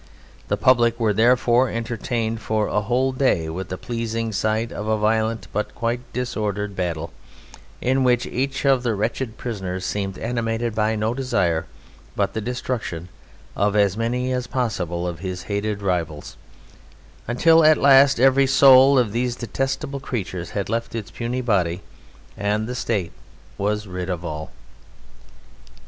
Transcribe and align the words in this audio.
The 0.47 0.57
public 0.57 0.99
were 0.99 1.13
therefore 1.13 1.69
entertained 1.69 2.41
for 2.41 2.65
a 2.65 2.81
whole 2.81 3.11
day 3.11 3.49
with 3.49 3.69
the 3.69 3.77
pleasing 3.77 4.31
sight 4.31 4.71
of 4.71 4.87
a 4.87 4.97
violent 4.97 5.47
but 5.53 5.75
quite 5.75 5.99
disordered 6.11 6.75
battle, 6.75 7.13
in 7.81 8.03
which 8.03 8.25
each 8.25 8.65
of 8.65 8.81
the 8.81 8.95
wretched 8.95 9.37
prisoners 9.37 9.85
seemed 9.85 10.17
animated 10.17 10.73
by 10.73 10.95
no 10.95 11.13
desire 11.13 11.67
but 12.15 12.33
the 12.33 12.41
destruction 12.41 13.09
of 13.55 13.75
as 13.75 13.95
many 13.95 14.31
as 14.33 14.47
possible 14.47 15.07
of 15.07 15.19
his 15.19 15.43
hated 15.43 15.83
rivals, 15.83 16.35
until 17.27 17.63
at 17.63 17.77
last 17.77 18.19
every 18.19 18.47
soul 18.47 18.97
of 18.97 19.11
these 19.11 19.35
detestable 19.35 19.99
creatures 19.99 20.49
had 20.57 20.67
left 20.67 20.95
its 20.95 21.11
puny 21.11 21.41
body 21.41 21.83
and 22.35 22.65
the 22.67 22.73
State 22.73 23.11
was 23.59 23.85
rid 23.85 24.09
of 24.09 24.25
all. 24.25 24.49